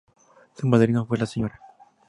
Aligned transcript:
Su 0.57 0.67
madrina 0.67 1.05
fue 1.05 1.19
la 1.19 1.27
Sra. 1.27 1.61